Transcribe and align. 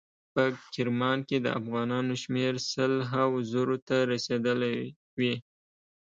په 0.33 0.43
کرمان 0.73 1.19
کې 1.27 1.37
د 1.41 1.47
افغانانو 1.59 2.13
شمیر 2.23 2.53
سل 2.71 2.93
هاو 3.11 3.31
زرو 3.51 3.77
ته 3.87 3.97
رسیدلی 4.11 4.77
وي. 5.19 5.33